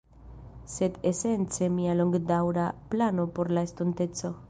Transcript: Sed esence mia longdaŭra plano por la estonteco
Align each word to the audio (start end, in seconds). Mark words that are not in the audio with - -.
Sed 0.75 0.97
esence 1.09 1.69
mia 1.75 1.95
longdaŭra 2.01 2.67
plano 2.97 3.31
por 3.37 3.57
la 3.59 3.69
estonteco 3.71 4.39